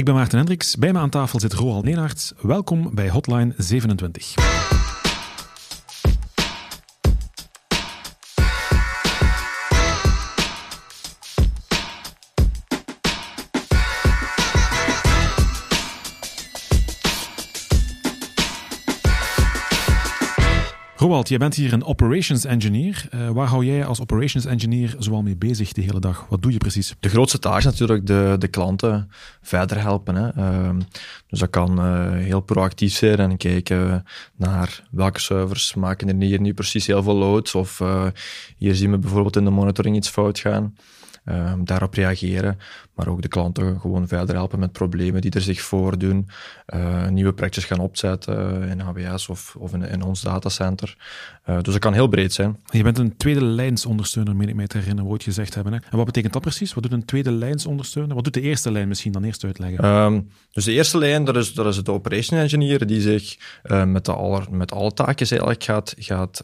[0.00, 0.76] Ik ben Maarten Hendricks.
[0.76, 2.32] Bij me aan tafel zit Roald Neenaerts.
[2.40, 4.79] Welkom bij Hotline 27.
[21.10, 23.08] Roald, jij bent hier een operations engineer.
[23.14, 26.26] Uh, waar hou jij als operations engineer zoal mee bezig de hele dag?
[26.28, 26.94] Wat doe je precies?
[27.00, 29.10] De grootste taak is natuurlijk de, de klanten
[29.42, 30.14] verder helpen.
[30.14, 30.28] Hè.
[30.36, 30.76] Uh,
[31.28, 34.04] dus dat kan uh, heel proactief zijn en kijken
[34.36, 37.54] naar welke servers maken er hier nu precies heel veel loads.
[37.54, 38.06] Of eh,
[38.56, 40.74] hier zien we bijvoorbeeld in de monitoring iets fout gaan.
[41.24, 42.58] Um, daarop reageren,
[42.94, 46.28] maar ook de klanten gewoon verder helpen met problemen die er zich voordoen,
[46.74, 50.96] uh, nieuwe projectjes gaan opzetten in AWS of, of in, in ons datacenter.
[51.48, 52.58] Uh, dus dat kan heel breed zijn.
[52.64, 55.72] Je bent een tweede lijnsondersteuner, meen ik mij te herinneren, je gezegd hebben.
[55.72, 55.78] Hè?
[55.90, 56.74] En wat betekent dat precies?
[56.74, 58.14] Wat doet een tweede lijnsondersteuner?
[58.14, 59.84] Wat doet de eerste lijn misschien dan eerst uitleggen?
[59.84, 63.84] Um, dus de eerste lijn, dat is, dat is de operation engineer die zich uh,
[63.84, 66.42] met, de aller, met alle taakjes eigenlijk gaat, gaat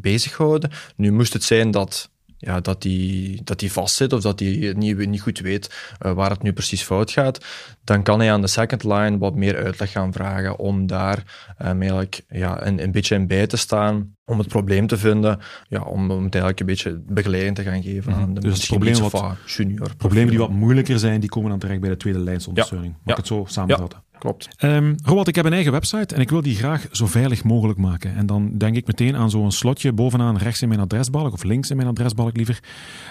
[0.00, 0.70] bezighouden.
[0.96, 2.12] Nu moest het zijn dat
[2.44, 6.30] ja, dat die, dat die vastzit of dat hij niet, niet goed weet uh, waar
[6.30, 7.44] het nu precies fout gaat,
[7.84, 11.18] dan kan hij aan de second line wat meer uitleg gaan vragen om daar
[11.62, 15.38] um, eigenlijk ja, een, een beetje in bij te staan, om het probleem te vinden,
[15.68, 18.24] ja, om, om het eigenlijk een beetje begeleiding te gaan geven mm -hmm.
[18.26, 19.96] aan de dus probleem wat, junior.
[19.96, 22.92] Problemen die wat moeilijker zijn, die komen dan terecht bij de tweede lijnsondersteuning.
[22.92, 23.10] Mag ja.
[23.10, 24.02] ik het zo samenvatten?
[24.12, 24.13] Ja.
[24.24, 24.48] Klopt.
[24.64, 27.78] Um, Robert, ik heb een eigen website en ik wil die graag zo veilig mogelijk
[27.78, 28.16] maken.
[28.16, 31.70] En dan denk ik meteen aan zo'n slotje bovenaan rechts in mijn adresbalk, of links
[31.70, 32.60] in mijn adresbalk liever.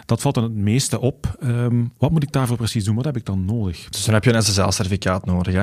[0.06, 1.38] Dat valt dan het meeste op.
[1.44, 2.96] Um, wat moet ik daarvoor precies doen?
[2.96, 3.90] Wat heb ik dan nodig?
[3.90, 5.54] Dus dan heb je een SSL-certificaat nodig.
[5.54, 5.62] Hè?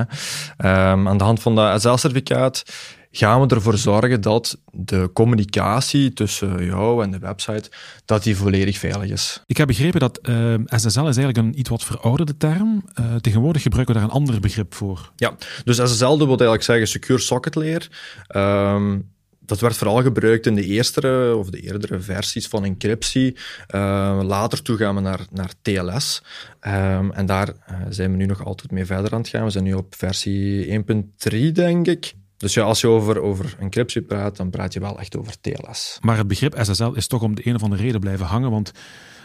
[0.91, 2.63] Um, aan de hand van dat SSL-certificaat
[3.11, 7.69] gaan we ervoor zorgen dat de communicatie tussen jou en de website
[8.05, 9.43] dat die volledig veilig is.
[9.45, 12.83] Ik heb begrepen dat uh, SSL is eigenlijk een iets wat verouderde term.
[12.99, 15.11] Uh, tegenwoordig gebruiken we daar een ander begrip voor.
[15.15, 17.89] Ja, dus SSL wil eigenlijk zeggen Secure Socket Layer.
[18.35, 19.09] Um,
[19.51, 23.37] dat werd vooral gebruikt in de eerste of de eerdere versies van encryptie.
[23.75, 26.23] Uh, later toe gaan we naar, naar TLS.
[26.67, 29.43] Um, en daar uh, zijn we nu nog altijd mee verder aan het gaan.
[29.43, 30.83] We zijn nu op versie
[31.29, 32.13] 1.3, denk ik.
[32.41, 35.97] Dus ja, als je over, over encryptie praat, dan praat je wel echt over TLS.
[36.01, 38.71] Maar het begrip SSL is toch om de een of andere reden blijven hangen, want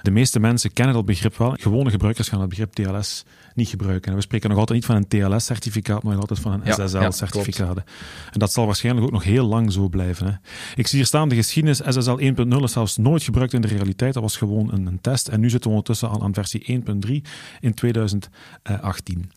[0.03, 1.57] de meeste mensen kennen dat begrip wel.
[1.61, 3.25] Gewone gebruikers gaan het begrip TLS
[3.57, 4.11] niet gebruiken.
[4.11, 7.77] En we spreken nog altijd niet van een TLS-certificaat, maar nog altijd van een SSL-certificaat.
[8.33, 10.27] en dat zal waarschijnlijk ook nog heel lang zo blijven.
[10.27, 10.33] Hè.
[10.75, 14.15] Ik zie hier staan, de geschiedenis SSL 1.0 is zelfs nooit gebruikt in de realiteit.
[14.15, 15.29] Dat was gewoon een, een test.
[15.29, 17.11] En nu zitten we ondertussen al aan versie 1.3
[17.61, 19.31] in 2018.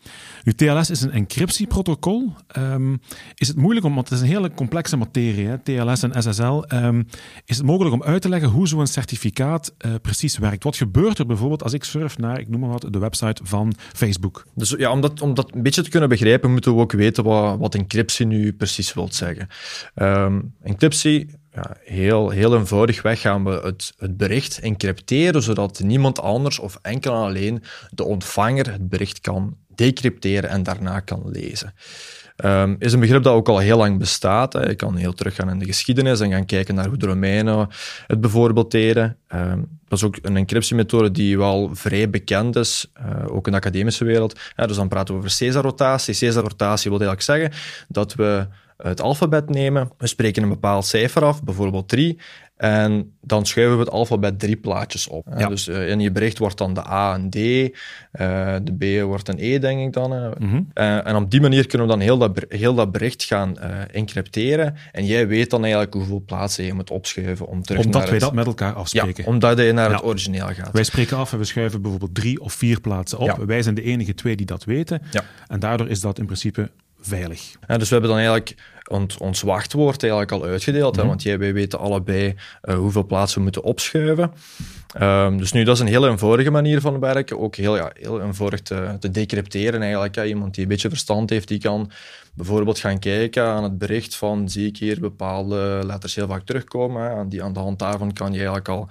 [0.44, 2.32] Nu, TLS is een encryptieprotocol.
[2.56, 3.00] Um,
[3.34, 6.64] is het moeilijk om, want het is een hele complexe materie, hè, TLS en SSL.
[6.74, 7.06] Um,
[7.44, 10.64] is het mogelijk om uit te leggen hoe zo'n certificaat uh, precies werkt?
[10.64, 13.74] Wat gebeurt er bijvoorbeeld als ik surf naar, ik noem maar wat, de website van
[13.92, 14.09] Facebook?
[14.54, 17.24] Dus ja, om dat, om dat een beetje te kunnen begrijpen, moeten we ook weten
[17.24, 19.48] wat, wat encryptie nu precies wil zeggen.
[19.94, 26.20] Um, encryptie ja, heel, heel eenvoudig weg gaan we het, het bericht encrypteren, zodat niemand
[26.20, 31.74] anders of enkel en alleen de ontvanger het bericht kan decrypteren en daarna kan lezen.
[32.44, 34.52] Um, is een begrip dat ook al heel lang bestaat.
[34.52, 34.60] Hè.
[34.60, 37.68] Je kan heel teruggaan in de geschiedenis en gaan kijken naar hoe de Romeinen
[38.06, 39.16] het bijvoorbeeld deden.
[39.34, 43.58] Um, dat is ook een encryptiemethode die wel vrij bekend is, uh, ook in de
[43.58, 44.38] academische wereld.
[44.56, 46.18] Dus dan praten we over Caesar-rotatie.
[46.18, 48.46] Caesar-rotatie wil eigenlijk zeggen dat we
[48.82, 52.18] het alfabet nemen, we spreken een bepaald cijfer af, bijvoorbeeld 3,
[52.60, 55.26] en dan schuiven we het alfabet drie plaatjes op.
[55.38, 55.48] Ja.
[55.48, 57.70] Dus uh, in je bericht wordt dan de A een D, uh,
[58.62, 60.34] de B wordt een E, denk ik dan.
[60.38, 60.68] Mm -hmm.
[60.74, 63.58] uh, en op die manier kunnen we dan heel dat, heel dat bericht gaan
[63.90, 64.76] encrypteren.
[64.92, 68.18] En jij weet dan eigenlijk hoeveel plaatsen je moet opschuiven om terug omdat naar wij
[68.18, 69.24] dat met elkaar afspreken.
[69.24, 69.96] Ja, omdat je naar ja.
[69.96, 70.72] het origineel gaat.
[70.72, 73.36] Wij spreken af en we schuiven bijvoorbeeld drie of vier plaatsen op.
[73.46, 75.02] Wij zijn de enige twee die dat weten.
[75.48, 76.70] En daardoor is dat in principe
[77.00, 77.52] veilig.
[77.66, 78.54] Ja, dus we hebben dan eigenlijk
[78.90, 80.92] ons, ons wachtwoord eigenlijk al uitgedeeld.
[80.92, 81.02] Mm -hmm.
[81.02, 82.34] hè, want jij, wij weten allebei
[82.64, 84.32] uh, hoeveel plaatsen we moeten opschuiven.
[85.00, 87.40] Um, dus nu, dat is een heel eenvoudige manier van werken.
[87.40, 90.14] Ook heel, ja, heel eenvoudig te, te decrypteren eigenlijk.
[90.14, 91.90] Ja, iemand die een beetje verstand heeft, die kan
[92.34, 97.02] bijvoorbeeld gaan kijken aan het bericht van zie ik hier bepaalde letters heel vaak terugkomen.
[97.02, 98.88] Hè, aan, die, aan de hand daarvan kan je eigenlijk al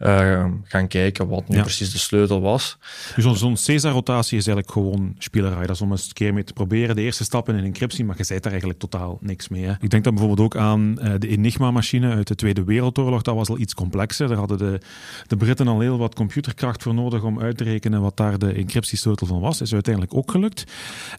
[0.00, 1.62] uh, gaan kijken wat nu ja.
[1.62, 2.78] precies de sleutel was.
[3.16, 5.66] Dus zo'n Caesar-rotatie is eigenlijk gewoon spielerij.
[5.66, 6.96] Dat is om eens een keer mee te proberen.
[6.96, 9.64] De eerste stap in een encryptie, maar je zei daar eigenlijk totaal niks mee.
[9.64, 9.72] Hè.
[9.80, 13.22] Ik denk dan bijvoorbeeld ook aan uh, de Enigma-machine uit de Tweede Wereldoorlog.
[13.22, 14.28] Dat was al iets complexer.
[14.28, 14.80] Daar hadden de,
[15.26, 18.52] de Britten al heel wat computerkracht voor nodig om uit te rekenen wat daar de
[18.52, 19.60] encryptiesleutel van was.
[19.60, 20.64] Is uiteindelijk ook gelukt.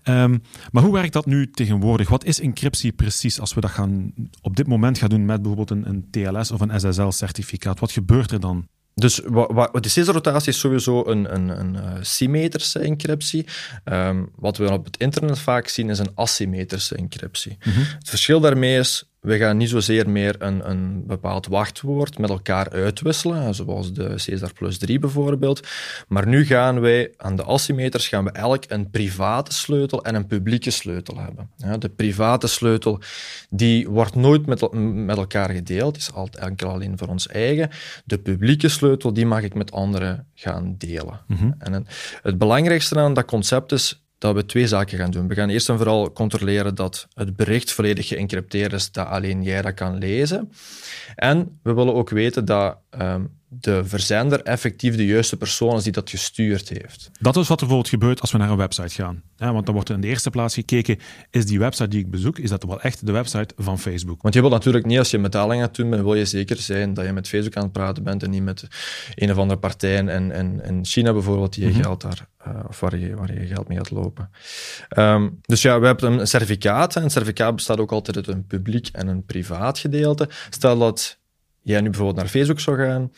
[0.03, 0.41] Um,
[0.71, 2.09] maar hoe werkt dat nu tegenwoordig?
[2.09, 5.71] Wat is encryptie precies als we dat gaan, op dit moment gaan doen met bijvoorbeeld
[5.71, 7.79] een, een TLS of een SSL-certificaat?
[7.79, 8.58] Wat gebeurt er dan?
[8.95, 13.45] Dus wat, de Caesar-rotatie is sowieso een, een, een uh, symmetrische encryptie.
[13.85, 17.57] Um, wat we op het internet vaak zien, is een asymmetrische encryptie.
[17.63, 17.79] Mhm.
[17.79, 22.69] Het verschil daarmee is, we gaan niet zozeer meer een, een bepaald wachtwoord met elkaar
[22.69, 25.67] uitwisselen, zoals de Cesar plus 3 bijvoorbeeld.
[26.07, 30.27] Maar nu gaan wij aan de asymmeters gaan we elk een private sleutel en een
[30.27, 31.49] publieke sleutel hebben.
[31.55, 32.99] Ja, de private sleutel
[33.49, 37.69] die wordt nooit met, met elkaar gedeeld, is altijd enkel alleen voor ons eigen.
[38.05, 41.19] De publieke sleutel die mag ik met anderen gaan delen.
[41.27, 41.51] Mhm.
[41.57, 41.85] En
[42.21, 45.27] het belangrijkste aan dat concept is dat we twee zaken gaan doen.
[45.27, 49.61] We gaan eerst en vooral controleren dat het bericht volledig geëncrypteerd is, dat alleen jij
[49.61, 50.51] dat kan lezen.
[51.15, 55.91] En we willen ook weten dat ehm, de verzender effectief de juiste persoon is die
[55.91, 57.11] dat gestuurd heeft.
[57.19, 59.23] Dat is wat er bijvoorbeeld gebeurt als we naar een website gaan.
[59.37, 60.97] want dan wordt er in de eerste plaats gekeken,
[61.29, 64.21] is die website die ik bezoek, is dat wel echt de website van Facebook?
[64.21, 67.05] Want je wilt natuurlijk niet, als je betaling gaat doen, wil je zeker zijn dat
[67.05, 68.67] je met Facebook aan het praten bent en niet met
[69.15, 71.81] een of andere partij in, in, in China bijvoorbeeld, die je mhm.
[71.81, 74.29] geld daar, uh, of waar je, waar je geld mee gaat lopen.
[74.97, 76.95] Um, dus ja, we hebben een certificaat.
[76.95, 80.29] Een certificaat bestaat ook altijd uit een publiek en een privaat gedeelte.
[80.49, 81.18] Stel dat
[81.69, 83.11] jij nu bijvoorbeeld naar Facebook zou gaan,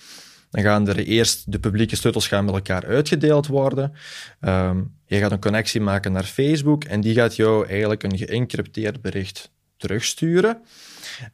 [0.50, 3.94] dan gaan er eerst de publieke sleutels gaan met elkaar uitgedeeld worden.
[4.42, 9.02] Um, je gaat een connectie maken naar Facebook en die gaat jou eigenlijk een geëncrypteerd
[9.02, 10.62] bericht terugsturen.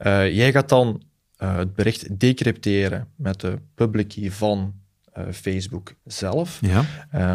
[0.05, 1.03] Uh, jij gaat dan
[1.39, 4.73] uh, het bericht decrypteren met de public key van
[5.17, 6.59] uh, Facebook zelf.
[6.61, 6.85] Ja.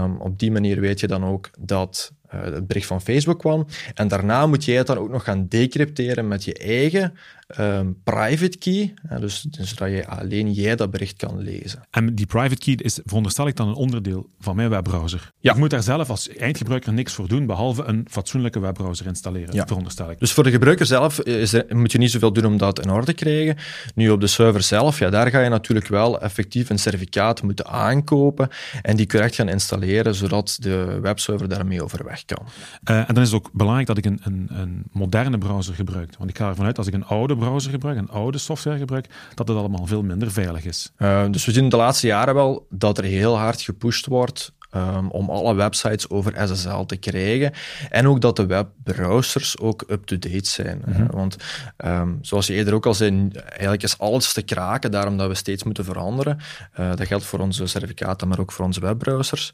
[0.05, 3.67] Um, op die manier weet je dan ook dat het bericht van Facebook kwam.
[3.95, 7.15] En daarna moet jij het dan ook nog gaan decrypteren met je eigen
[7.59, 11.83] um, private key, dus, dus zodat je alleen jij dat bericht kan lezen.
[11.91, 15.31] En die private key is, veronderstel ik dan, een onderdeel van mijn webbrowser.
[15.39, 15.53] Ja.
[15.53, 19.67] Ik moet daar zelf als eindgebruiker niks voor doen, behalve een fatsoenlijke webbrowser installeren, ja.
[19.67, 20.19] veronderstel ik.
[20.19, 22.91] Dus voor de gebruiker zelf is er, moet je niet zoveel doen om dat in
[22.91, 23.57] orde te krijgen.
[23.95, 27.67] Nu op de server zelf, ja, daar ga je natuurlijk wel effectief een certificaat moeten
[27.67, 28.49] aankopen
[28.83, 32.47] en die correct gaan installeren, zodat de webserver daarmee overweg kan.
[32.91, 36.15] Uh, en dan is het ook belangrijk dat ik een, een, een moderne browser gebruik.
[36.19, 39.09] Want ik ga ervan uit, als ik een oude browser gebruik, een oude software gebruik,
[39.35, 40.93] dat het allemaal veel minder veilig is.
[40.99, 45.11] Uh, dus we zien de laatste jaren wel dat er heel hard gepusht wordt um,
[45.11, 47.53] om alle websites over SSL te krijgen.
[47.91, 50.83] En ook dat de webbrowsers ook up-to-date zijn.
[50.87, 51.37] Mm Want
[51.85, 55.35] um, zoals je eerder ook al zei, eigenlijk is alles te kraken, daarom dat we
[55.35, 56.39] steeds moeten veranderen.
[56.81, 59.53] Uh, dat geldt voor onze certificaten, maar ook voor onze webbrowsers.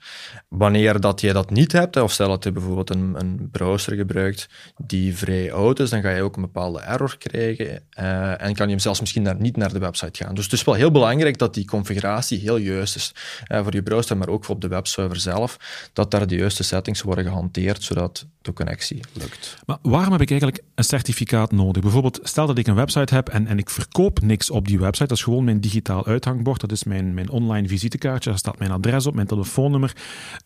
[0.49, 4.49] Wanneer dat je dat niet hebt, of stel dat je bijvoorbeeld een, een browser gebruikt
[4.77, 8.67] die vrij oud is, dan ga je ook een bepaalde error krijgen uh, en kan
[8.67, 10.35] je hem zelfs misschien naar, niet naar de website gaan.
[10.35, 13.15] Dus het is wel heel belangrijk dat die configuratie heel juist is
[13.53, 15.57] uh, voor je browser, maar ook voor op de website zelf,
[15.93, 19.57] dat daar de juiste settings worden gehanteerd, zodat de connectie lukt.
[19.67, 21.83] Maar waarom heb ik eigenlijk een certificaat nodig?
[21.83, 25.07] Bijvoorbeeld, stel dat ik een website heb en, en ik verkoop niks op die website,
[25.07, 28.71] dat is gewoon mijn digitaal uithangbord, dat is mijn, mijn online visitekaartje, daar staat mijn
[28.71, 29.97] adres op, mijn telefoonnummer,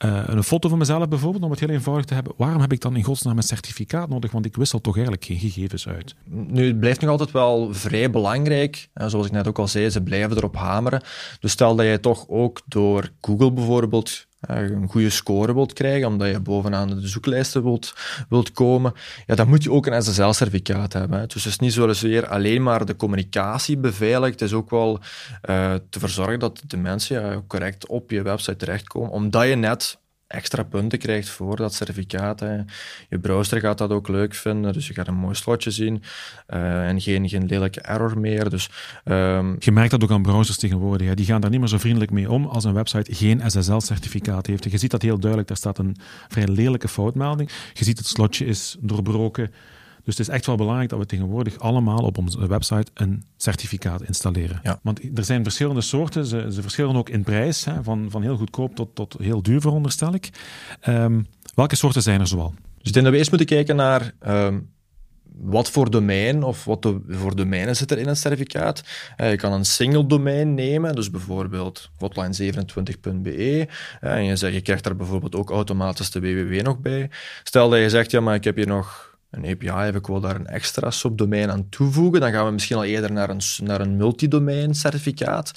[0.04, 2.32] uh, een foto van mezelf bijvoorbeeld, om het heel eenvoudig te hebben.
[2.36, 4.30] Waarom heb ik dan in godsnaam een certificaat nodig?
[4.30, 6.14] Want ik wissel toch eigenlijk geen gegevens uit.
[6.24, 8.88] Nu, het blijft nog altijd wel vrij belangrijk.
[8.94, 11.02] Zoals ik net ook al zei, ze blijven erop hameren.
[11.40, 16.28] Dus stel dat jij toch ook door Google bijvoorbeeld een goede score wilt krijgen, omdat
[16.28, 17.94] je bovenaan de zoeklijsten wilt,
[18.28, 18.94] wilt komen,
[19.26, 21.18] ja, dan moet je ook een SSL-certificaat hebben.
[21.18, 21.26] Hè.
[21.26, 24.98] Dus het is niet zozeer alleen maar de communicatie beveiligd, het is ook wel
[25.50, 30.00] uh, te verzorgen dat de mensen correct op je website terechtkomen, omdat je net
[30.32, 32.40] extra punten krijgt voor dat certificaat.
[33.08, 36.02] Je browser gaat dat ook leuk vinden, dus je gaat een mooi slotje zien
[36.48, 38.50] uh, en geen, geen lelijke error meer.
[38.50, 38.70] Dus,
[39.04, 39.56] um...
[39.58, 41.06] Je merkt dat ook aan browsers tegenwoordig.
[41.06, 41.14] Hè.
[41.14, 44.70] Die gaan daar niet meer zo vriendelijk mee om als een website geen SSL-certificaat heeft.
[44.70, 45.48] Je ziet dat heel duidelijk.
[45.48, 45.96] Daar staat een
[46.28, 47.50] vrij lelijke foutmelding.
[47.72, 49.50] Je ziet het slotje is doorbroken.
[50.04, 54.02] Dus het is echt wel belangrijk dat we tegenwoordig allemaal op onze website een certificaat
[54.02, 54.60] installeren.
[54.62, 54.78] Ja.
[54.82, 58.36] Want er zijn verschillende soorten, ze, ze verschillen ook in prijs, hè, van, van heel
[58.36, 60.30] goedkoop tot, tot heel duur veronderstel ik.
[60.88, 62.54] Um, welke soorten zijn er zoal?
[62.78, 64.70] Dus ik denk dat we eerst moeten kijken naar um,
[65.36, 68.82] wat voor domein of wat de, voor domeinen zit er in een certificaat.
[69.16, 73.30] Uh, je kan een single domein nemen, dus bijvoorbeeld hotline27.be.
[73.32, 73.66] Uh,
[74.00, 77.10] en je, zegt, je krijgt daar bijvoorbeeld ook automatisch de www nog bij.
[77.42, 80.20] Stel dat je zegt, ja, maar ik heb hier nog een API heb ik wel
[80.20, 82.20] daar een extra subdomein aan toevoegen.
[82.20, 85.52] Dan gaan we misschien al eerder naar een, naar een multidomein certificaat.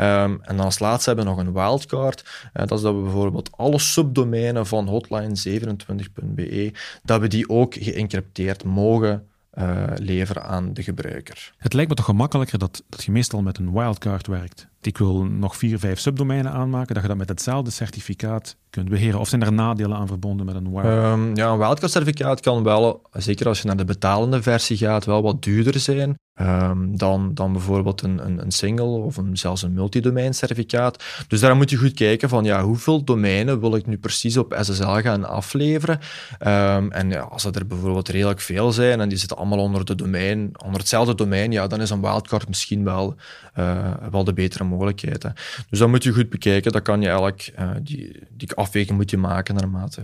[0.00, 2.24] Um, en als laatste hebben we nog een wildcard.
[2.24, 8.64] Uh, dat is dat we bijvoorbeeld alle subdomeinen van hotline27.be, dat we die ook geëncrypteerd
[8.64, 9.26] mogen
[9.58, 11.54] uh, leveren aan de gebruiker.
[11.58, 14.68] Het lijkt me toch gemakkelijker dat, dat je meestal met een wildcard werkt.
[14.80, 19.20] Ik wil nog vier, vijf subdomeinen aanmaken, dat je dat met hetzelfde certificaat kunt beheren.
[19.20, 21.18] Of zijn er nadelen aan verbonden met een wildcard?
[21.18, 25.04] Um, ja, een wildcard certificaat kan wel, zeker als je naar de betalende versie gaat,
[25.04, 26.14] wel wat duurder zijn.
[26.40, 31.04] Um, dan, dan bijvoorbeeld een, een, een single of een, zelfs een multidomein certificaat.
[31.28, 34.56] Dus daar moet je goed kijken van ja, hoeveel domeinen wil ik nu precies op
[34.60, 35.98] SSL gaan afleveren.
[36.46, 39.94] Um, en ja, als er bijvoorbeeld redelijk veel zijn en die zitten allemaal onder, de
[39.94, 43.14] domein, onder hetzelfde domein, ja, dan is een wildcard misschien wel,
[43.58, 45.22] uh, wel de betere mogelijkheid.
[45.22, 45.30] Hè.
[45.68, 46.72] Dus dat moet je goed bekijken.
[46.72, 50.02] Dat kan je eigenlijk, uh, die, die afweging moet je maken naarmate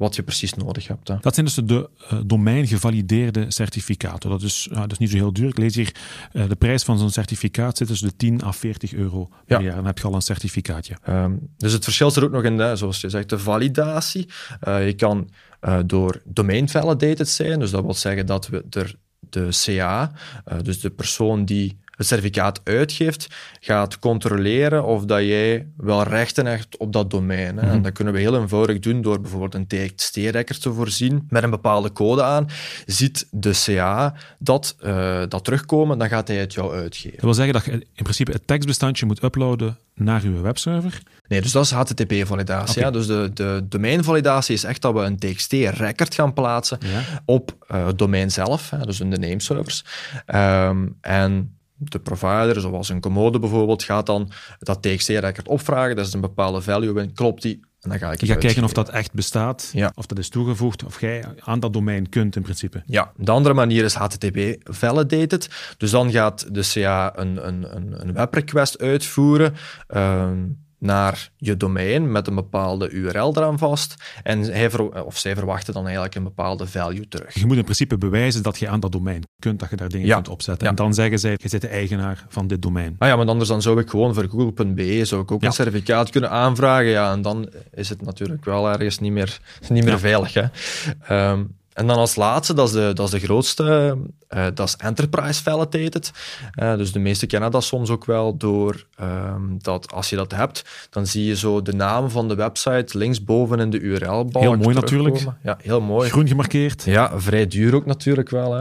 [0.00, 1.08] wat je precies nodig hebt.
[1.08, 1.16] Hè.
[1.20, 4.30] Dat zijn dus de uh, domein-gevalideerde certificaten.
[4.30, 5.48] Dat is, uh, dat is niet zo heel duur.
[5.48, 5.94] Ik lees hier,
[6.32, 9.64] uh, de prijs van zo'n certificaat zit tussen de 10 à 40 euro per ja.
[9.64, 9.74] jaar.
[9.74, 10.96] Dan heb je al een certificaatje.
[11.08, 14.28] Um, dus het verschil zit ook nog in, de, zoals je zegt, de validatie.
[14.60, 15.30] je kan
[15.86, 20.12] door domain-validated zijn, dus dat wil zeggen dat we er de CA,
[20.62, 23.26] dus de persoon die het certificaat uitgeeft,
[23.60, 27.56] gaat controleren of dat jij wel rechten hebt op dat domein.
[27.56, 27.62] Hè.
[27.62, 27.82] En mhm.
[27.82, 31.92] dat kunnen we heel eenvoudig doen door bijvoorbeeld een TXT-record te voorzien met een bepaalde
[31.92, 32.46] code aan.
[32.86, 37.16] Ziet de CA dat, uh, dat terugkomen, dan gaat hij het jou uitgeven.
[37.16, 41.02] Dat wil zeggen dat je in principe het tekstbestandje moet uploaden naar uw webserver?
[41.28, 42.76] Nee, dus dat is HTTP-validatie.
[42.76, 42.92] Okay.
[42.92, 42.98] Ja.
[42.98, 47.02] Dus de, de domeinvalidatie is echt dat we een TXT-record gaan plaatsen ja.
[47.24, 49.84] op uh, het domein zelf, hè, dus in de nameservers.
[50.34, 55.96] Um, en de provider, zoals een Commode bijvoorbeeld, gaat dan dat TXT-record opvragen.
[55.96, 57.14] Dat is een bepaalde value in.
[57.14, 57.60] Klopt die?
[57.80, 59.92] En dan ga ik je gaat kijken of dat echt bestaat, ja.
[59.94, 62.82] of dat is toegevoegd, of jij aan dat domein kunt in principe.
[62.86, 65.48] Ja, de andere manier is HTTP validated.
[65.76, 69.54] Dus dan gaat de CA een, een, een, een webrequest uitvoeren.
[69.88, 70.30] Uh,
[70.80, 73.94] naar je domein met een bepaalde URL eraan vast.
[74.22, 77.34] En hij of zij verwachten dan eigenlijk een bepaalde value terug.
[77.34, 80.08] Je moet in principe bewijzen dat je aan dat domein kunt, dat je daar dingen
[80.08, 80.68] kunt opzetten.
[80.68, 82.96] En dan zeggen zij, je bent de eigenaar van dit domein.
[82.98, 86.10] Ah ja, maar anders dan zou ik gewoon voor google.be zou ik ook een certificaat
[86.10, 86.90] kunnen aanvragen.
[86.90, 90.34] Ja, en dan is het natuurlijk wel ergens niet meer, niet meer veilig.
[90.34, 91.30] Hè.
[91.30, 93.96] Um, en dan als laatste, dat is de, dat is de grootste,
[94.30, 96.10] uh, dat is enterprise validated.
[96.62, 100.32] Uh, dus de meesten kennen dat soms ook wel door um, dat als je dat
[100.32, 104.42] hebt, dan zie je zo de naam van de website linksboven in de URL-balk.
[104.42, 105.24] Heel mooi natuurlijk.
[105.42, 106.10] Ja, heel mooi.
[106.10, 106.84] Groen gemarkeerd.
[106.84, 108.52] Ja, vrij duur ook natuurlijk wel.
[108.52, 108.60] Hè.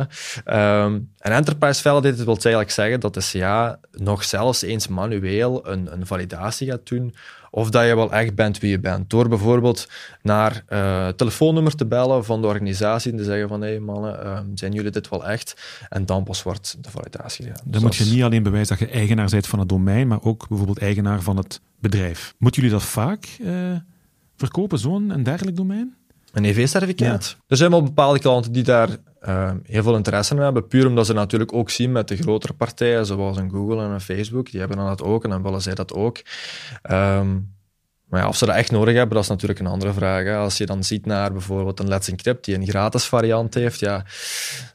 [0.83, 5.93] Um, en enterprise validated wil eigenlijk zeggen dat de CA nog zelfs eens manueel een,
[5.93, 7.15] een validatie gaat doen
[7.51, 9.09] of dat je wel echt bent wie je bent.
[9.09, 9.87] Door bijvoorbeeld
[10.21, 14.19] naar uh, telefoonnummer te bellen van de organisatie en te zeggen van hé hey mannen,
[14.25, 15.61] uh, zijn jullie dit wel echt?
[15.89, 17.63] En dan pas wordt de validatie gedaan.
[17.65, 20.47] Dan moet je niet alleen bewijzen dat je eigenaar bent van het domein, maar ook
[20.47, 22.33] bijvoorbeeld eigenaar van het bedrijf.
[22.37, 23.75] Moeten jullie dat vaak uh,
[24.35, 25.93] verkopen, zo'n en dergelijk domein?
[26.31, 27.37] Een EV-certificaat.
[27.47, 28.89] Er zijn wel bepaalde klanten die daar
[29.27, 32.53] uh, heel veel interesse in hebben, puur omdat ze natuurlijk ook zien met de grotere
[32.53, 35.61] partijen, zoals een Google en een Facebook, die hebben dan dat ook en dan willen
[35.61, 36.21] zij dat ook.
[36.91, 37.57] Um,
[38.09, 40.37] maar ja, of ze dat echt nodig hebben, dat is natuurlijk een andere vraag.
[40.37, 44.03] Als je dan ziet naar bijvoorbeeld een Let's Encrypt die een gratis variant heeft, ja,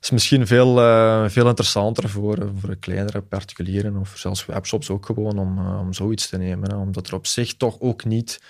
[0.00, 5.38] is misschien veel, uh, veel interessanter voor, voor kleinere particulieren of zelfs webshops ook gewoon
[5.38, 6.70] om, uh, om zoiets te nemen.
[6.70, 6.76] Hè.
[6.76, 8.40] Omdat er op zich toch ook niet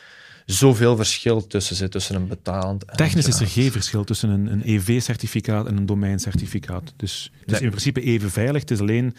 [0.45, 4.47] zoveel verschil tussen zit, tussen een betalend en Technisch is er geen verschil tussen een,
[4.47, 6.93] een EV-certificaat en een domeincertificaat.
[6.97, 8.61] Dus het is in principe even veilig.
[8.61, 9.17] Het is alleen,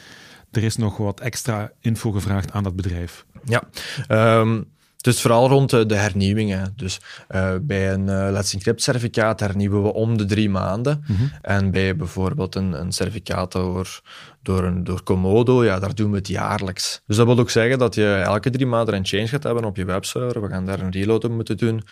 [0.52, 3.26] er is nog wat extra info gevraagd aan dat bedrijf.
[3.46, 3.64] Ja,
[4.40, 4.66] um,
[5.06, 6.74] dus vooral rond de, hernieuwingen.
[6.76, 11.04] Dus uh, bij een uh, Let's Encrypt certificaat hernieuwen we om de drie maanden.
[11.08, 11.32] Mm -hmm.
[11.42, 14.02] En bij bijvoorbeeld een, een certificaat door,
[14.42, 17.02] door, een, door Komodo, ja, daar doen we het jaarlijks.
[17.08, 19.76] Dus dat wil ook zeggen dat je elke drie maanden een change gaat hebben op
[19.76, 20.42] je webserver.
[20.42, 21.84] We gaan daar een reload op moeten doen.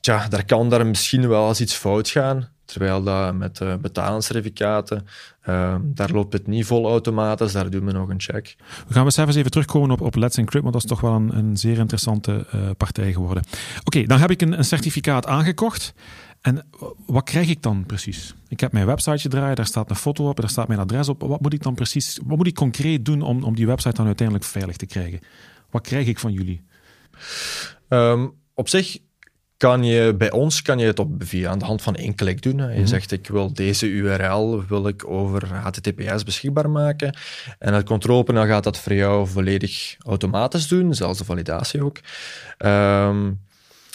[0.00, 2.48] Tja, daar kan daar misschien wel eens iets fout gaan.
[2.64, 5.06] Terwijl dat met uh, betalingscertificaten,
[5.48, 8.56] uh, daar loopt het niet vol automatisch, daar doen we nog een check.
[8.86, 11.12] We gaan we zelfs even terugkomen op, op Let's Encrypt, want dat is toch wel
[11.12, 13.42] een, een zeer interessante uh, partij geworden.
[13.42, 15.94] Oké, okay, dan heb ik een, een, certificaat aangekocht.
[16.40, 16.66] En
[17.06, 18.34] wat krijg ik dan precies?
[18.48, 21.22] Ik heb mijn website draaien, daar staat een foto op, daar staat mijn adres op.
[21.22, 24.06] Wat moet ik dan precies, wat moet ik concreet doen om, om die website dan
[24.06, 25.20] uiteindelijk veilig te krijgen?
[25.70, 26.62] Wat krijg ik van jullie?
[27.88, 28.98] Um, op zich
[29.62, 32.42] kan je bij ons kan je het op, via aan de hand van één klik
[32.42, 32.56] doen.
[32.56, 32.86] Je mhm.
[32.86, 37.16] zegt ik wil deze URL wil ik over HTTPS beschikbaar maken.
[37.58, 41.98] En het controlepanel gaat dat voor jou volledig automatisch doen, zelfs de validatie ook.
[42.58, 43.40] Um,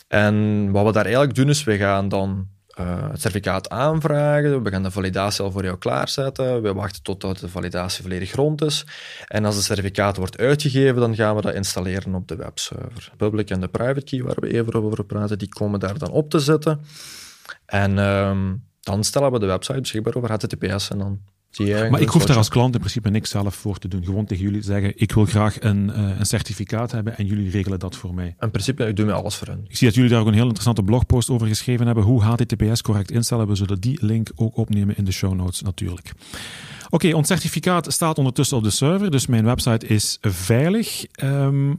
[0.07, 2.47] en wat we daar eigenlijk doen is, we gaan dan
[2.79, 4.63] uh, het certificaat aanvragen.
[4.63, 6.61] We gaan de validatie al voor jou klaarzetten.
[6.61, 8.85] We wachten totdat de validatie volledig rond is.
[9.27, 13.09] En als het certificaat wordt uitgegeven, dan gaan we dat installeren op de webserver.
[13.11, 16.09] De public en de private key, waar we even over praten, die komen daar dan
[16.09, 16.81] op te zetten.
[17.65, 21.19] En um, dan stellen we de website beschikbaar over HTTPS en dan
[21.89, 24.03] maar ik hoef daar als klant in principe niks zelf voor te doen.
[24.03, 27.79] Gewoon tegen jullie zeggen, ik wil graag een, uh, een certificaat hebben en jullie regelen
[27.79, 28.35] dat voor mij.
[28.39, 29.65] In principe, ik doe me alles voor hen.
[29.67, 32.03] Ik zie dat jullie daar ook een heel interessante blogpost over geschreven hebben.
[32.03, 33.47] Hoe HTTPS correct instellen.
[33.47, 36.11] We zullen die link ook opnemen in de show notes natuurlijk.
[36.89, 41.05] Oké, ons certificaat staat ondertussen op de server, dus mijn website is veilig.
[41.11, 41.73] Ehm,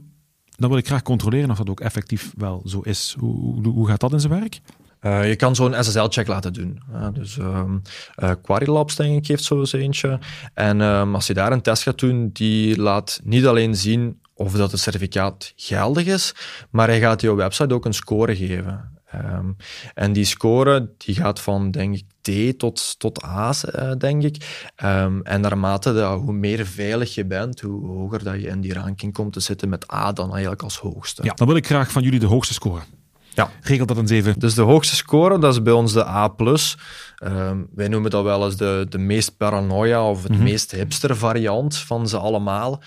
[0.55, 3.15] dan wil ik graag controleren of dat ook effectief wel zo is.
[3.19, 4.61] Hoe, hoe, gaat dat in zijn werk?
[5.01, 6.81] Uh, je kan zo'n SSL-check laten doen.
[7.13, 7.81] dus um,
[8.23, 10.19] uh, Quarilabs, denk ik, heeft zo eens eentje.
[10.53, 14.53] En um, als je daar een test gaat doen, die laat niet alleen zien of
[14.53, 16.35] dat het certificaat geldig is,
[16.69, 18.97] maar hij gaat jouw website ook een score geven.
[19.15, 19.55] Um,
[19.93, 23.53] en die score die gaat van, denk ik, D tot, tot A,
[23.97, 24.71] denk ik.
[24.75, 29.33] En naarmate hoe meer veilig je bent, hoe hoger dat je in die ranking komt
[29.33, 31.23] te zitten met A dan eigenlijk als hoogste.
[31.23, 32.81] Ja, dan wil ik graag van jullie de hoogste score.
[33.39, 33.51] Ja.
[33.61, 34.39] Regel dat eens even.
[34.39, 36.33] Dus de hoogste score, dat is bij ons de A+.
[37.23, 40.43] Um, wij noemen dat wel eens de, de meest paranoia of het mhm.
[40.43, 42.81] meest hipster variant van ze allemaal.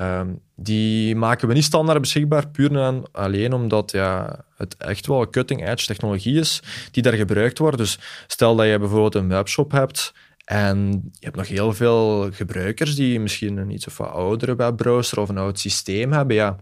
[0.00, 5.30] Um, die maken we niet standaard beschikbaar, puur en alleen omdat ja, het echt wel
[5.30, 7.78] cutting-edge technologie is die daar gebruikt wordt.
[7.78, 10.12] Dus stel dat je bijvoorbeeld een webshop hebt
[10.44, 15.20] en je hebt nog heel veel gebruikers die misschien een iets of wat oudere webbrowser
[15.20, 16.36] of een oud systeem hebben.
[16.36, 16.56] Ja,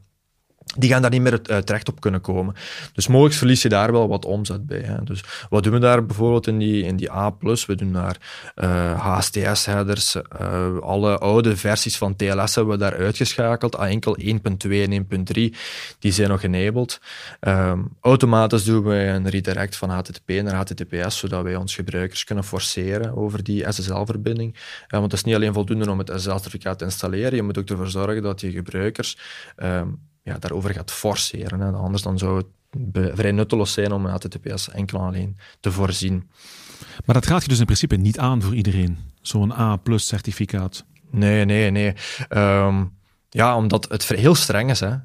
[0.78, 2.54] die gaan daar niet meer uh, terecht op kunnen komen.
[2.92, 4.80] Dus mogelijk verlies je daar wel wat omzet bij.
[4.80, 5.04] Hè.
[5.04, 7.32] Dus wat doen we daar bijvoorbeeld in die, in die A+.
[7.40, 8.16] We doen daar
[8.56, 13.76] uh, HSTS-headers, uh, alle oude versies van TLS hebben we daar uitgeschakeld.
[13.76, 14.26] Ah, enkel 1.2
[14.70, 15.56] en 1.3,
[15.98, 17.00] die zijn nog enabled.
[17.40, 22.44] Um, automatisch doen we een redirect van HTTP naar HTTPS, zodat wij ons gebruikers kunnen
[22.44, 24.56] forceren over die SSL-verbinding.
[24.88, 27.88] want het is niet alleen voldoende om het SSL-certificaat te installeren, je moet ook ervoor
[27.90, 29.16] zorgen dat je gebruikers
[29.56, 31.60] um, ja, daarover gaat forceren.
[31.60, 31.70] Hè.
[31.70, 32.46] Anders dan zou het
[33.14, 36.30] vrij nutteloos zijn om een HTTPS enkel en alleen te voorzien.
[37.04, 40.84] Maar dat gaat je dus in principe niet aan voor iedereen, zo'n A-plus certificaat?
[41.10, 41.94] Nee, nee, nee.
[42.28, 42.84] Ehm,
[43.28, 44.80] ja, omdat het heel streng is.
[44.80, 44.96] Hè.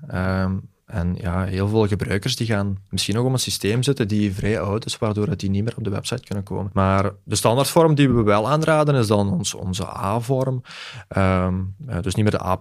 [0.41, 4.33] Um, en ja, heel veel gebruikers die gaan misschien nog op een systeem zitten die
[4.33, 6.69] vrij oud is, waardoor het die niet meer op de website kunnen komen.
[6.73, 10.61] Maar de standaardvorm die we wel aanraden is dan ons, onze A-vorm.
[11.17, 12.59] Um, dus niet meer de A+.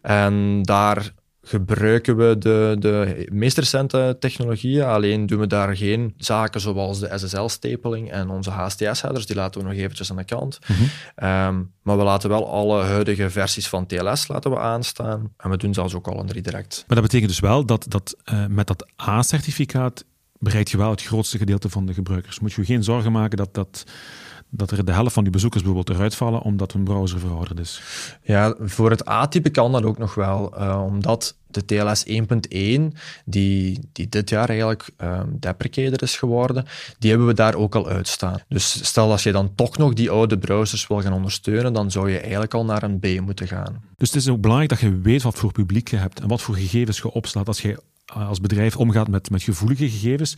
[0.00, 1.12] En daar
[1.52, 7.10] gebruiken we de, de meest recente technologieën, alleen doen we daar geen zaken zoals de
[7.14, 10.58] SSL-stapeling en onze HSTS-headers, die laten we nog eventjes aan de kant.
[10.66, 10.82] Mhm.
[11.14, 15.56] Ehm, maar we laten wel alle huidige versies van TLS laten we aanstaan en we
[15.56, 16.84] doen zelfs ook al een redirect.
[16.86, 20.04] Maar dat betekent dus wel dat, dat uh, met dat A-certificaat
[20.38, 22.40] bereid je wel het grootste gedeelte van de gebruikers.
[22.40, 23.84] Moet je je geen zorgen maken dat dat
[24.54, 27.82] dat er de helft van die bezoekers bijvoorbeeld eruit vallen omdat hun browser verouderd is.
[28.22, 33.78] Ja, voor het A-type kan dat ook nog wel, uh, omdat de TLS 1.1, die,
[33.92, 36.64] die dit jaar eigenlijk um, deprecated is geworden,
[36.98, 38.40] die hebben we daar ook al uitstaan.
[38.48, 42.10] Dus stel als je dan toch nog die oude browsers wil gaan ondersteunen, dan zou
[42.10, 43.82] je eigenlijk al naar een B moeten gaan.
[43.96, 46.42] Dus het is ook belangrijk dat je weet wat voor publiek je hebt en wat
[46.42, 50.36] voor gegevens je opslaat als je eh, als bedrijf omgaat met, met gevoelige gegevens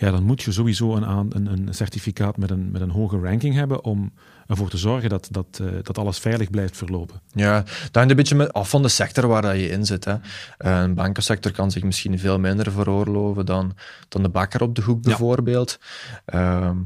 [0.00, 3.54] ja, dan moet je sowieso een, een, een certificaat met een, met een hoge ranking
[3.54, 4.12] hebben om
[4.46, 7.20] ervoor te zorgen dat, dat, uh, dat alles veilig blijft verlopen.
[7.32, 10.04] Ja, dat hangt een beetje af van de sector waar dat je in zit.
[10.04, 10.14] Hè.
[10.58, 13.76] Eh, een bankensector kan zich misschien veel minder veroorloven dan,
[14.08, 15.78] dan de bakker op de hoek bijvoorbeeld.
[16.26, 16.60] Ja.
[16.60, 16.76] Ehm,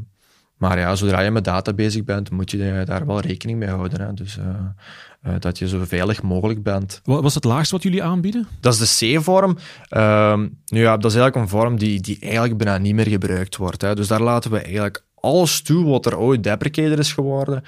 [0.65, 4.01] maar ja, zodra je met data bezig bent, moet je daar wel rekening mee houden.
[4.01, 4.15] Hè.
[4.15, 4.45] Dus uh,
[5.27, 7.01] uh, dat je zo veilig mogelijk bent.
[7.05, 8.47] Wat was het laagste wat jullie aanbieden?
[8.61, 9.57] Dat is de C-vorm.
[9.91, 13.57] Uh, nu ja, dat is eigenlijk een vorm die, die eigenlijk bijna niet meer gebruikt
[13.57, 13.83] wordt.
[13.83, 13.95] Hè.
[13.95, 17.63] Dus daar laten we eigenlijk alles toe wat er ooit deprecated is geworden.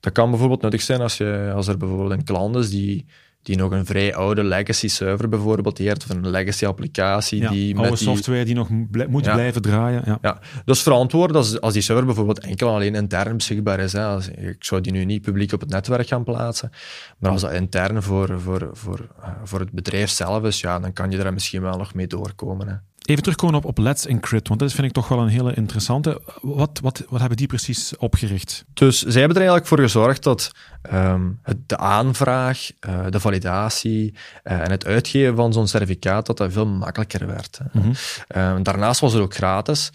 [0.00, 3.06] Dat kan bijvoorbeeld nuttig zijn als, je, als er bijvoorbeeld een klant is die
[3.46, 7.40] die nog een vrij oude legacy server bijvoorbeeld heeft, of een legacy applicatie.
[7.40, 8.68] Ja, die oude met software die nog
[9.08, 10.02] moet blijven draaien.
[10.06, 10.18] Ja.
[10.22, 13.92] ja, dat is verantwoord als, als die server bijvoorbeeld enkel alleen intern beschikbaar is.
[13.92, 14.04] Hè.
[14.04, 16.70] Als, ik zou die nu niet publiek op het netwerk gaan plaatsen,
[17.18, 20.92] maar als dat intern voor, voor, voor, eh, voor het bedrijf zelf is, ja, dan
[20.92, 22.68] kan je daar misschien wel nog mee doorkomen.
[22.68, 22.74] Hè.
[23.06, 26.20] Even terugkomen op, op Let's Encrypt, want dat vind ik toch wel een hele interessante.
[26.40, 28.64] Wat, wat, wat hebben die precies opgericht?
[28.74, 30.50] Dus zij hebben er eigenlijk voor gezorgd dat
[30.92, 34.14] um, het, de aanvraag, uh, de validatie
[34.44, 37.60] uh, en het uitgeven van zo'n certificaat, dat dat veel makkelijker werd.
[37.72, 37.94] Mm -hmm.
[38.42, 39.92] um, daarnaast was het ook gratis,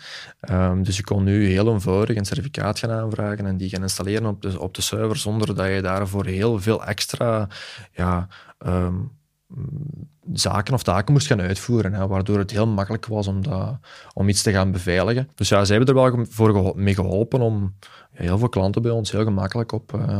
[0.49, 4.25] um, dus je kon nu heel eenvoudig een certificaat gaan aanvragen en die gaan installeren
[4.25, 7.47] op de, op de server zonder dat je daarvoor heel veel extra
[7.91, 8.27] ja,
[10.33, 13.77] zaken of taken moest gaan uitvoeren, hè, waardoor het heel makkelijk was om, dat,
[14.13, 15.29] om iets te gaan beveiligen.
[15.35, 17.75] Dus ja, zij hebben er wel voor mee geholpen om
[18.13, 20.17] ja, heel veel klanten bij ons heel gemakkelijk op uh,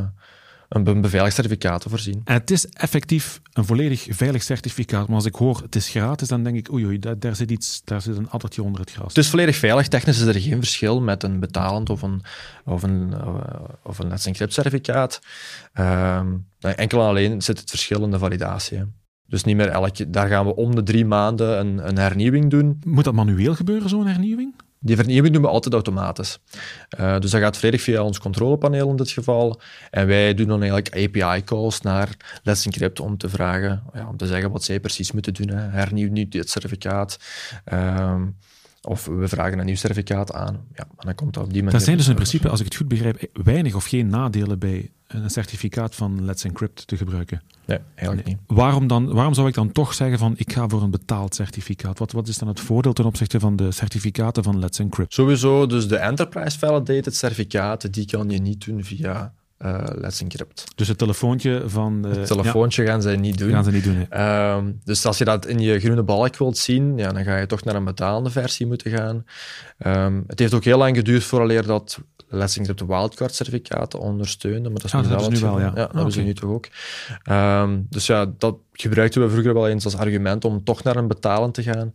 [0.70, 2.22] een beveiligd certificaat te voorzien.
[2.24, 6.28] En het is effectief een volledig veilig certificaat, maar als ik hoor het is gratis,
[6.28, 8.92] dan denk ik oei oei, daar, daar zit iets, daar zit een addertje onder het
[8.92, 9.08] gras.
[9.08, 9.88] Het is volledig veilig.
[9.88, 12.22] Technisch is er geen verschil met een betalend of een,
[12.66, 13.36] of een, uh,
[13.84, 15.22] of een Let's Encrypt certificaat.
[15.80, 16.22] Uh,
[16.60, 18.84] enkel en alleen zit het verschil in de validatie.
[19.32, 22.82] Dus niet meer elke, daar gaan we om de drie maanden een, een hernieuwing doen.
[22.86, 24.54] Moet dat manueel gebeuren, zo'n hernieuwing?
[24.80, 26.40] Die vernieuwing doen we altijd automatisch.
[27.00, 29.62] Uh, dus dat gaat volledig via ons controlepaneel in dit geval.
[29.90, 34.28] En wij doen dan eigenlijk API-calls naar Let's Encrypt om te vragen, ja, om te
[34.28, 35.48] zeggen wat zij precies moeten doen.
[35.48, 35.70] Hè.
[35.70, 37.20] Hernieuw nu dit certificaat.
[37.74, 38.22] Uh,
[38.82, 40.66] of we vragen een nieuw certificaat aan.
[40.74, 41.80] Ja, en dan komt dat op die manier.
[41.80, 44.92] Er zijn dus in principe, als ik het goed begrijp, weinig of geen nadelen bij
[45.08, 47.42] een certificaat van Let's Encrypt te gebruiken.
[47.66, 48.38] Nee, eigenlijk niet.
[48.48, 52.00] Waarom, dan, waarom zou ik dan toch zeggen van ik ga voor een betaald certificaat?
[52.00, 55.14] Wat, wat is dan het voordeel ten opzichte van de certificaten van Let's Encrypt?
[55.14, 59.34] Sowieso, dus de Enterprise Validated certificaten, die kan je niet doen via
[59.66, 60.64] uh, Let's Encrypt.
[60.76, 62.04] Dus het telefoontje van...
[62.04, 63.52] het telefoontje gaan ze niet doen.
[63.52, 66.98] Gaan ze niet doen, um, Dus als je dat in je groene balk wilt zien,
[66.98, 69.26] ja, dan ga je toch naar een betalende versie moeten gaan.
[70.06, 74.70] Um, het heeft ook heel lang geduurd vooraleer dat Let's Encrypt de wildcard certificaten ondersteunde,
[74.70, 75.66] maar dat is ah, nu dat wel, is nu wel ja.
[75.66, 76.68] ja dat ah, hebben ze nu toch ook.
[77.30, 81.08] Um, dus ja, dat gebruikten we vroeger wel eens als argument om toch naar een
[81.08, 81.94] betalen te gaan.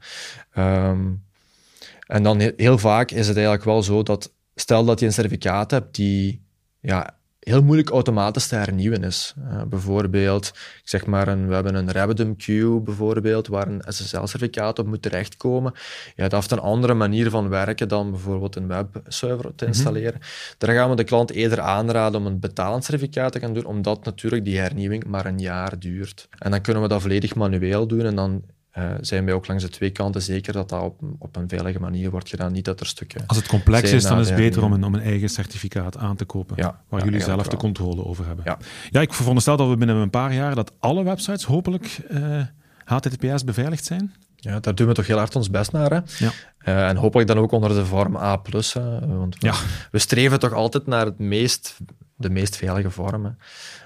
[2.06, 5.12] en dan heel, heel vaak is het eigenlijk wel zo dat, stel dat je een
[5.12, 6.44] certificaat hebt die
[6.80, 7.15] ja,
[7.46, 9.34] heel moeilijk automatisch te hernieuwen is.
[9.38, 14.78] Uh, bijvoorbeeld, ik zeg maar, een, we hebben een Rabidum queue bijvoorbeeld, waar een SSL-certificaat
[14.78, 15.72] op moet terechtkomen.
[16.16, 19.66] Ja, dat heeft een andere manier van werken dan bijvoorbeeld een webserver te mhm.
[19.66, 20.14] installeren.
[20.14, 20.24] Mm
[20.58, 24.04] Daar gaan we de klant eerder aanraden om een betalend certificaat te gaan doen, omdat
[24.04, 26.28] natuurlijk die hernieuwing maar een jaar duurt.
[26.38, 28.42] En dan kunnen we dat volledig manueel doen en dan
[28.78, 31.80] uh, zijn wij ook langs de twee kanten zeker dat dat op, op een veilige
[31.80, 32.52] manier wordt gedaan.
[32.52, 33.26] Niet dat er stukken.
[33.26, 36.16] Als het complex is, dan is het beter om een, om een eigen certificaat aan
[36.16, 36.56] te kopen.
[36.56, 38.44] Ja, waar jullie zelf de controle over hebben.
[38.44, 38.58] Ja.
[38.90, 42.46] ja, ik veronderstel dat we binnen een paar jaar dat alle websites hopelijk uh, eh,
[42.84, 44.14] HTTPS beveiligd zijn.
[44.36, 45.90] Ja, daar doen we toch heel hard ons best naar.
[45.90, 45.96] Hè?
[46.24, 46.32] Ja.
[46.64, 48.42] Uh, en hopelijk dan ook onder de vorm A.
[48.42, 49.16] Hè?
[49.18, 49.54] Want we, ja.
[49.90, 51.76] we streven toch altijd naar het meest,
[52.16, 53.38] de meest veilige vormen.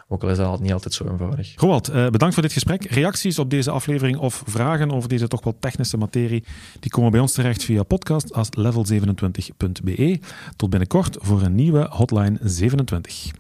[0.09, 1.53] Ook al is dat niet altijd zo eenvoudig.
[1.57, 2.85] Roald, uh, bedankt voor dit gesprek.
[2.85, 6.45] Reacties op deze aflevering of vragen over deze toch wel technische materie,
[6.81, 10.21] die komen bij ons terecht via podcast als level27.be.
[10.57, 13.40] Tot binnenkort voor een nieuwe Hotline 27.